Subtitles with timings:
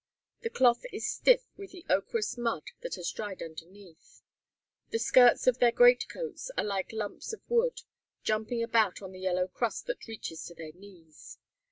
[0.41, 4.23] The cloth is stiff with the ochreous mud that has dried underneath.
[4.89, 7.81] The skirts of their greatcoats are like lumps of wood,
[8.23, 11.37] jumping about on the yellow crust that reaches to their knees.